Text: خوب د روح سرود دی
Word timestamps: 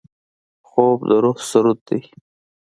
خوب 0.67 0.99
د 1.07 1.11
روح 1.23 1.37
سرود 1.49 1.79
دی 1.87 1.99